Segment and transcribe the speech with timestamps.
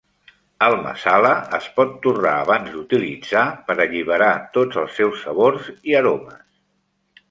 [0.67, 6.47] El masala es pot torrar abans d'utilitzar per alliberar tots els seus sabors i aromes.